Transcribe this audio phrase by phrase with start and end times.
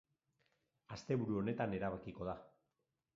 [0.95, 2.35] Asteburu honetan erabakiko da.